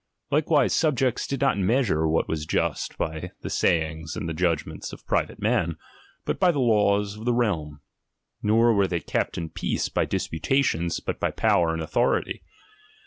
[0.31, 5.39] Likewise subjects did not measure what was just by the sayings and judgments of private
[5.39, 5.75] men,
[6.25, 7.81] but by the laws of the realm;
[8.41, 12.41] nor were they kept in peace by disputations, but by power and authority.